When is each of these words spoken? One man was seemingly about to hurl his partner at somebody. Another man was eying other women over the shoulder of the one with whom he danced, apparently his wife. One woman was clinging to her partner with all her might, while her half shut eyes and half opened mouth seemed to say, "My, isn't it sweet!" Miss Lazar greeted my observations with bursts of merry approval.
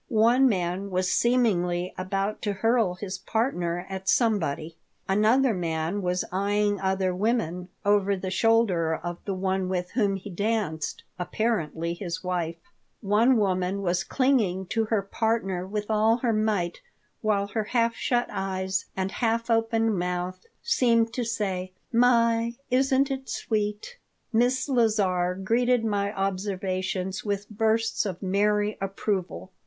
One 0.07 0.49
man 0.49 0.89
was 0.89 1.11
seemingly 1.11 1.93
about 1.95 2.41
to 2.41 2.53
hurl 2.53 2.95
his 2.95 3.19
partner 3.19 3.85
at 3.87 4.09
somebody. 4.09 4.75
Another 5.07 5.53
man 5.53 6.01
was 6.01 6.25
eying 6.33 6.81
other 6.81 7.13
women 7.13 7.69
over 7.85 8.15
the 8.17 8.31
shoulder 8.31 8.95
of 8.95 9.19
the 9.25 9.35
one 9.35 9.69
with 9.69 9.91
whom 9.91 10.15
he 10.15 10.31
danced, 10.31 11.03
apparently 11.19 11.93
his 11.93 12.23
wife. 12.23 12.55
One 13.01 13.37
woman 13.37 13.83
was 13.83 14.03
clinging 14.03 14.65
to 14.69 14.85
her 14.85 15.03
partner 15.03 15.67
with 15.67 15.85
all 15.87 16.17
her 16.17 16.33
might, 16.33 16.81
while 17.21 17.45
her 17.49 17.65
half 17.65 17.93
shut 17.93 18.27
eyes 18.31 18.85
and 18.97 19.11
half 19.11 19.51
opened 19.51 19.99
mouth 19.99 20.47
seemed 20.63 21.13
to 21.13 21.23
say, 21.23 21.73
"My, 21.93 22.55
isn't 22.71 23.11
it 23.11 23.29
sweet!" 23.29 23.99
Miss 24.33 24.67
Lazar 24.67 25.35
greeted 25.35 25.85
my 25.85 26.11
observations 26.15 27.23
with 27.23 27.47
bursts 27.51 28.03
of 28.07 28.23
merry 28.23 28.79
approval. 28.81 29.51